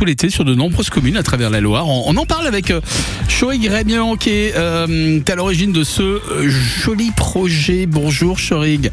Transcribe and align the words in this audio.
tout 0.00 0.06
l'été 0.06 0.30
sur 0.30 0.46
de 0.46 0.54
nombreuses 0.54 0.88
communes 0.88 1.18
à 1.18 1.22
travers 1.22 1.50
la 1.50 1.60
Loire. 1.60 1.86
On, 1.86 2.04
on 2.06 2.16
en 2.16 2.24
parle 2.24 2.46
avec 2.46 2.70
euh, 2.70 2.80
Chorig 3.28 3.68
Rémian 3.68 4.16
qui 4.16 4.30
est 4.30 4.54
euh, 4.56 5.20
à 5.28 5.34
l'origine 5.34 5.72
de 5.72 5.84
ce 5.84 6.00
euh, 6.02 6.48
joli 6.48 7.10
projet. 7.10 7.84
Bonjour 7.84 8.38
Chorig. 8.38 8.92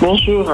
Bonjour. 0.00 0.50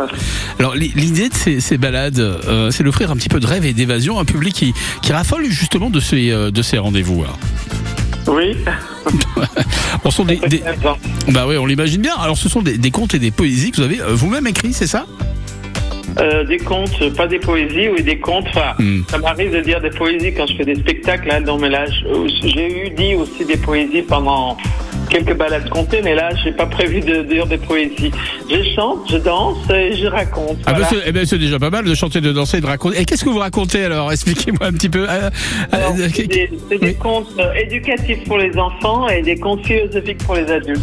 Alors 0.59 0.75
li- 0.75 0.91
l'idée 0.97 1.29
de 1.29 1.35
ces, 1.35 1.61
ces 1.61 1.79
balades, 1.79 2.19
euh, 2.19 2.73
c'est 2.73 2.83
d'offrir 2.83 3.13
un 3.13 3.17
petit 3.17 3.29
peu 3.29 3.39
de 3.39 3.47
rêve 3.47 3.65
et 3.67 3.73
d'évasion 3.73 4.19
à 4.19 4.23
un 4.23 4.25
public 4.25 4.53
qui, 4.53 4.75
qui 5.01 5.13
raffole 5.13 5.45
justement 5.49 5.91
de 5.91 6.01
ces, 6.01 6.31
de 6.31 6.63
ces 6.63 6.79
rendez-vous. 6.79 7.25
Oui. 8.27 8.57
On 10.05 10.11
sont 10.11 10.25
des, 10.25 10.37
des- 10.49 10.63
bah 11.29 11.47
oui, 11.49 11.57
on 11.57 11.67
l'imagine 11.67 12.03
bien. 12.03 12.17
Alors 12.19 12.37
ce 12.37 12.49
sont 12.49 12.63
des, 12.63 12.79
des 12.79 12.91
contes 12.91 13.15
et 13.15 13.21
des 13.21 13.31
poésies 13.31 13.71
que 13.71 13.77
vous 13.77 13.83
avez 13.85 14.01
vous-même 14.11 14.47
écrits, 14.49 14.73
c'est 14.73 14.89
ça? 14.89 15.07
Euh, 16.21 16.43
des 16.45 16.59
contes, 16.59 17.15
pas 17.17 17.29
des 17.29 17.39
poésies, 17.39 17.89
oui, 17.95 18.03
des 18.03 18.19
contes. 18.19 18.47
Enfin, 18.49 18.73
Hmm. 18.81 19.03
ça 19.09 19.19
m'arrive 19.19 19.53
de 19.53 19.61
dire 19.61 19.81
des 19.81 19.91
poésies 19.91 20.35
quand 20.35 20.47
je 20.49 20.57
fais 20.57 20.65
des 20.65 20.75
spectacles. 20.75 21.29
Là, 21.29 21.41
dans 21.41 21.59
mes 21.59 21.69
là, 21.69 21.85
je- 21.87 22.49
j'ai 22.49 22.87
eu 22.87 22.91
dit 22.91 23.15
aussi 23.15 23.45
des 23.45 23.57
poésies 23.57 24.03
pendant 24.03 24.57
quelques 25.11 25.35
balades 25.37 25.69
comptées, 25.71 26.01
mais 26.03 26.15
là, 26.17 26.31
j'ai 26.43 26.51
pas 26.53 26.67
prévu 26.67 27.01
de 27.01 27.23
dire 27.23 27.47
des 27.47 27.57
poésies. 27.57 28.11
Je 28.51 28.63
chante, 28.75 29.09
je 29.11 29.17
danse 29.19 29.59
et 29.71 29.95
je 29.95 30.07
raconte. 30.07 30.59
Ah 30.67 30.73
bah 30.73 30.79
voilà. 30.81 30.87
c'est 30.89 30.97
eh 31.07 31.13
ben, 31.13 31.25
c'est 31.25 31.39
déjà 31.39 31.59
pas 31.61 31.71
mal 31.71 31.85
de 31.85 31.95
chanter, 31.95 32.21
de 32.21 32.33
danser, 32.33 32.59
et 32.59 32.61
de 32.61 32.67
raconter. 32.67 33.01
Et 33.01 33.05
qu'est-ce 33.05 33.25
que 33.25 33.31
vous 33.31 33.39
racontez 33.39 33.85
alors? 33.85 34.11
Expliquez-moi 34.13 34.67
un 34.67 34.73
petit 34.73 34.89
peu. 34.89 35.07
Euh, 35.09 35.31
euh, 35.73 36.09
c'est 36.15 36.27
des, 36.27 36.51
des 36.81 36.95
contes 36.95 37.29
euh, 37.39 37.53
éducatifs 37.55 38.25
pour 38.27 38.39
les 38.39 38.57
enfants 38.59 39.09
et 39.09 39.23
des 39.23 39.37
contes 39.37 39.65
philosophiques 39.65 40.19
pour 40.27 40.35
les 40.35 40.51
adultes. 40.51 40.81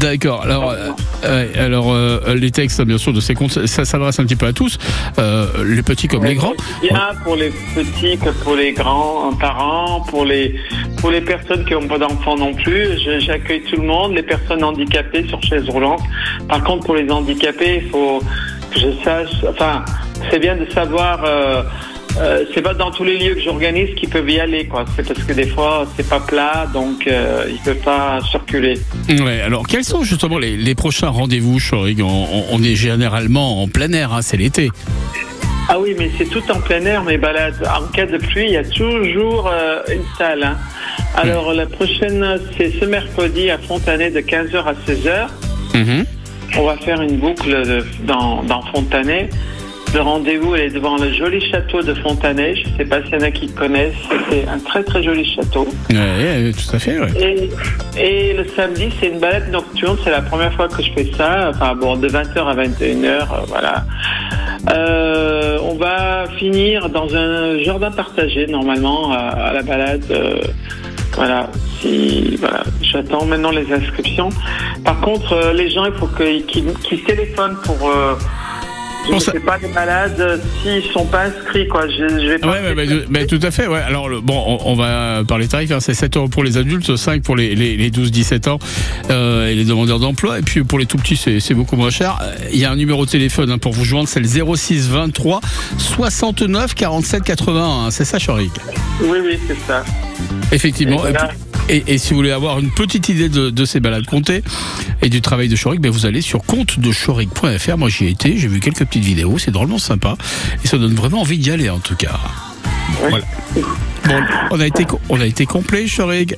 D'accord. 0.00 0.42
Alors, 0.42 0.70
euh, 0.70 0.90
alors 1.24 1.92
euh, 1.92 2.34
les 2.34 2.50
textes, 2.50 2.82
bien 2.82 2.98
sûr, 2.98 3.12
de 3.12 3.20
ces 3.20 3.34
contes, 3.34 3.66
ça 3.66 3.84
s'adresse 3.84 4.18
un 4.18 4.24
petit 4.24 4.36
peu 4.36 4.46
à 4.46 4.52
tous, 4.52 4.78
euh, 5.18 5.46
les 5.64 5.82
petits 5.82 6.08
comme 6.08 6.24
les 6.24 6.34
grands. 6.34 6.54
Bien 6.82 7.10
pour 7.22 7.36
les 7.36 7.50
petits 7.74 8.18
que 8.18 8.30
pour 8.42 8.54
les 8.54 8.72
grands 8.72 9.32
parents, 9.34 10.00
pour 10.08 10.24
les 10.24 10.54
pour 11.00 11.10
les 11.10 11.20
personnes 11.20 11.64
qui 11.64 11.74
n'ont 11.74 11.86
pas 11.86 11.98
d'enfants 11.98 12.36
non 12.36 12.54
plus. 12.54 12.98
J'accueille 13.18 13.62
tout 13.62 13.76
le 13.76 13.86
monde, 13.86 14.14
les 14.14 14.22
personnes 14.22 14.64
handicapées 14.64 15.26
sur 15.28 15.42
chaise 15.42 15.68
roulante. 15.68 16.02
Par 16.48 16.62
contre, 16.64 16.86
pour 16.86 16.96
les 16.96 17.10
handicapés, 17.10 17.82
il 17.84 17.90
faut 17.90 18.20
que 18.72 18.80
je 18.80 19.02
sache. 19.02 19.44
Enfin, 19.48 19.84
c'est 20.30 20.38
bien 20.38 20.56
de 20.56 20.68
savoir. 20.70 21.22
Euh, 21.24 21.62
euh, 22.18 22.44
c'est 22.54 22.62
pas 22.62 22.74
dans 22.74 22.90
tous 22.90 23.04
les 23.04 23.18
lieux 23.18 23.34
que 23.34 23.40
j'organise 23.40 23.94
qu'ils 23.96 24.08
peuvent 24.08 24.28
y 24.30 24.38
aller, 24.40 24.66
quoi. 24.66 24.84
C'est 24.96 25.06
parce 25.06 25.22
que 25.24 25.32
des 25.32 25.46
fois 25.46 25.86
c'est 25.96 26.08
pas 26.08 26.20
plat, 26.20 26.66
donc 26.72 27.06
euh, 27.06 27.46
ils 27.50 27.58
peuvent 27.64 27.82
pas 27.84 28.20
circuler. 28.30 28.78
Ouais. 29.08 29.40
Alors, 29.40 29.66
quels 29.66 29.84
sont 29.84 30.02
justement 30.04 30.38
les, 30.38 30.56
les 30.56 30.74
prochains 30.74 31.08
rendez-vous, 31.08 31.58
Chorig? 31.58 32.00
On, 32.02 32.62
est 32.62 32.76
généralement 32.76 33.62
en 33.62 33.68
plein 33.68 33.92
air, 33.92 34.12
hein, 34.12 34.22
c'est 34.22 34.36
l'été. 34.36 34.70
Ah 35.68 35.78
oui, 35.80 35.94
mais 35.98 36.10
c'est 36.18 36.28
tout 36.28 36.42
en 36.50 36.60
plein 36.60 36.84
air, 36.84 37.02
mes 37.04 37.16
balades. 37.16 37.66
En 37.82 37.86
cas 37.90 38.04
de 38.06 38.18
pluie, 38.18 38.44
il 38.48 38.52
y 38.52 38.56
a 38.58 38.64
toujours 38.64 39.48
euh, 39.52 39.80
une 39.90 40.02
salle. 40.18 40.42
hein. 40.44 40.56
Alors, 41.16 41.52
la 41.54 41.66
prochaine, 41.66 42.38
c'est 42.56 42.70
ce 42.78 42.84
mercredi 42.84 43.48
à 43.50 43.58
Fontanet 43.58 44.10
de 44.10 44.20
15h 44.20 44.56
à 44.64 44.74
16h. 44.86 45.28
Mhm. 45.74 46.04
On 46.58 46.64
va 46.66 46.76
faire 46.76 47.00
une 47.02 47.16
boucle 47.16 47.50
de- 47.66 47.84
dans, 48.06 48.42
dans 48.42 48.62
Fontanet. 48.72 49.30
Le 49.94 50.00
rendez-vous 50.00 50.56
elle 50.56 50.62
est 50.62 50.70
devant 50.74 50.96
le 50.96 51.12
joli 51.12 51.40
château 51.50 51.80
de 51.80 51.94
Fontanet. 51.94 52.56
Je 52.56 52.68
ne 52.68 52.76
sais 52.78 52.84
pas 52.84 53.00
s'il 53.04 53.14
y 53.14 53.16
en 53.16 53.20
a 53.20 53.30
qui 53.30 53.46
connaissent. 53.52 53.94
C'est 54.28 54.46
un 54.48 54.58
très 54.58 54.82
très 54.82 55.02
joli 55.04 55.24
château. 55.34 55.68
Ouais, 55.88 56.50
tout 56.52 56.74
à 56.76 56.78
fait. 56.80 56.98
ouais. 56.98 57.10
Et, 57.96 58.30
et 58.30 58.32
le 58.34 58.44
samedi, 58.56 58.88
c'est 58.98 59.06
une 59.08 59.20
balade 59.20 59.50
nocturne. 59.52 59.96
C'est 60.02 60.10
la 60.10 60.22
première 60.22 60.52
fois 60.54 60.66
que 60.66 60.82
je 60.82 60.90
fais 60.92 61.08
ça. 61.16 61.50
Enfin 61.54 61.76
bon, 61.76 61.96
de 61.96 62.08
20h 62.08 62.38
à 62.38 62.54
21h, 62.56 63.06
euh, 63.06 63.20
voilà. 63.46 63.84
Euh, 64.74 65.58
on 65.62 65.74
va 65.76 66.24
finir 66.38 66.88
dans 66.88 67.14
un 67.14 67.58
jardin 67.62 67.90
partagé 67.92 68.46
normalement 68.48 69.12
à, 69.12 69.18
à 69.18 69.52
la 69.52 69.62
balade. 69.62 70.02
euh, 70.10 70.40
voilà. 71.12 71.48
Si 71.80 72.34
voilà, 72.40 72.64
j'attends 72.82 73.26
maintenant 73.26 73.52
les 73.52 73.72
inscriptions. 73.72 74.30
Par 74.84 75.00
contre, 75.02 75.52
les 75.54 75.70
gens, 75.70 75.84
il 75.84 75.92
faut 75.92 76.08
qu'ils 76.08 77.04
téléphonent 77.04 77.58
pour. 77.62 77.88
Je 79.08 79.14
ne 79.14 79.18
ça- 79.20 79.32
pas 79.44 79.58
de 79.58 79.66
malades 79.68 80.20
euh, 80.20 80.38
s'ils 80.62 80.90
sont 80.92 81.04
pas 81.06 81.24
inscrits, 81.24 81.68
quoi. 81.68 81.86
Je, 81.88 82.08
je 82.08 82.28
vais 82.28 82.38
pas. 82.38 82.48
Ouais, 82.48 83.06
bah, 83.08 83.26
tout 83.26 83.38
à 83.42 83.50
fait. 83.50 83.66
Ouais. 83.66 83.80
Alors, 83.80 84.08
le- 84.08 84.20
bon, 84.20 84.42
on, 84.46 84.72
on 84.72 84.74
va 84.74 85.22
parler 85.26 85.46
tarifs. 85.48 85.70
hein, 85.72 85.80
c'est 85.80 85.94
7 85.94 86.16
euros 86.16 86.28
pour 86.28 86.44
les 86.44 86.56
adultes, 86.56 86.96
5 86.96 87.22
pour 87.22 87.36
les, 87.36 87.54
les, 87.54 87.76
les 87.76 87.90
12-17 87.90 88.48
ans 88.48 88.58
euh, 89.10 89.48
et 89.48 89.54
les 89.54 89.64
demandeurs 89.64 89.98
d'emploi. 89.98 90.38
Et 90.38 90.42
puis 90.42 90.64
pour 90.64 90.78
les 90.78 90.86
tout 90.86 90.96
petits, 90.96 91.16
c'est 91.16 91.54
beaucoup 91.54 91.76
moins 91.76 91.90
cher. 91.90 92.18
Il 92.52 92.58
y 92.58 92.64
a 92.64 92.70
un 92.70 92.76
numéro 92.76 93.04
de 93.04 93.10
téléphone 93.10 93.50
hein, 93.50 93.58
pour 93.58 93.72
vous 93.72 93.84
joindre, 93.84 94.08
c'est 94.08 94.20
le 94.20 94.26
06 94.56 94.88
23 94.88 95.40
69 95.78 96.74
47 96.74 97.22
81. 97.22 97.62
hein, 97.86 97.90
c'est 97.90 98.04
ça, 98.04 98.18
Chorig 98.18 98.50
Oui, 99.02 99.18
oui, 99.24 99.38
c'est 99.46 99.56
ça. 99.66 99.84
Effectivement. 100.52 101.06
Et. 101.06 101.12
Et, 101.68 101.98
si 101.98 102.10
vous 102.10 102.16
voulez 102.16 102.30
avoir 102.30 102.58
une 102.58 102.70
petite 102.70 103.08
idée 103.08 103.28
de, 103.28 103.50
de 103.50 103.64
ces 103.64 103.80
balades 103.80 104.06
comptées 104.06 104.42
et 105.02 105.08
du 105.08 105.20
travail 105.20 105.48
de 105.48 105.56
Chorig, 105.56 105.80
ben 105.80 105.90
vous 105.90 106.04
allez 106.06 106.20
sur 106.20 106.42
comptedechorig.fr. 106.42 107.78
Moi, 107.78 107.88
j'y 107.88 108.06
ai 108.06 108.10
été, 108.10 108.36
j'ai 108.36 108.48
vu 108.48 108.60
quelques 108.60 108.84
petites 108.84 109.04
vidéos, 109.04 109.38
c'est 109.38 109.50
drôlement 109.50 109.78
sympa 109.78 110.16
et 110.62 110.68
ça 110.68 110.76
donne 110.76 110.94
vraiment 110.94 111.22
envie 111.22 111.38
d'y 111.38 111.50
aller 111.50 111.70
en 111.70 111.78
tout 111.78 111.96
cas. 111.96 112.20
Voilà. 113.08 113.24
Bon, 114.06 114.20
on 114.50 114.60
a 114.60 114.66
été, 114.66 114.84
co- 114.84 115.00
on 115.08 115.20
a 115.20 115.26
été 115.26 115.46
complet, 115.46 115.86
Chorig. 115.86 116.36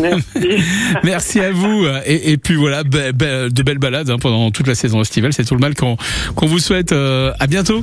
Merci. 0.00 0.24
Merci 1.04 1.40
à 1.40 1.52
vous. 1.52 1.86
Et, 2.06 2.32
et 2.32 2.36
puis 2.38 2.54
voilà, 2.54 2.82
be- 2.82 3.12
be- 3.12 3.50
de 3.52 3.62
belles 3.62 3.78
balades 3.78 4.10
hein, 4.10 4.16
pendant 4.20 4.50
toute 4.50 4.66
la 4.66 4.74
saison 4.74 5.00
estivale. 5.00 5.32
C'est 5.32 5.44
tout 5.44 5.54
le 5.54 5.60
mal 5.60 5.74
qu'on 5.74 5.96
qu'on 6.34 6.46
vous 6.46 6.58
souhaite. 6.58 6.92
euh, 6.92 7.32
à 7.38 7.46
bientôt. 7.46 7.82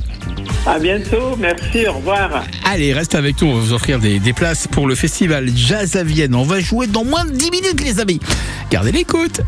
À 0.66 0.78
bientôt. 0.78 1.36
Merci. 1.38 1.86
Au 1.88 1.94
revoir. 1.94 2.44
Allez, 2.64 2.92
reste 2.92 3.14
avec 3.14 3.40
nous. 3.40 3.48
On 3.48 3.54
va 3.54 3.60
vous 3.60 3.72
offrir 3.72 3.98
des, 4.00 4.18
des 4.18 4.32
places 4.32 4.66
pour 4.66 4.86
le 4.86 4.94
festival 4.94 5.48
Jazz 5.54 5.96
à 5.96 6.04
Vienne. 6.04 6.34
On 6.34 6.42
va 6.44 6.60
jouer 6.60 6.86
dans 6.86 7.04
moins 7.04 7.24
de 7.24 7.30
10 7.32 7.50
minutes, 7.50 7.80
les 7.84 8.00
amis. 8.00 8.20
Gardez 8.70 8.92
l'écoute. 8.92 9.40